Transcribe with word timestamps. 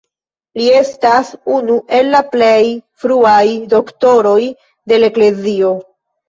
Li 0.59 0.67
estas 0.75 1.27
unu 1.57 1.75
el 1.97 2.09
la 2.13 2.21
plej 2.31 2.63
fruaj 3.03 3.43
Doktoroj 3.75 4.39
de 4.93 5.01
la 5.03 5.13
Eklezio. 5.13 5.71